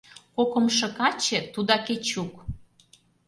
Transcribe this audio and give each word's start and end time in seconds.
Кокымшо 0.35 0.87
каче, 0.97 1.39
тудак 1.53 1.85
Эчук. 1.93 2.33